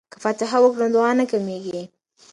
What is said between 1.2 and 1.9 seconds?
کمیږي.